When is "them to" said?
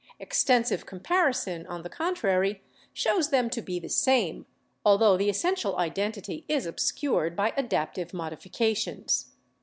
3.29-3.61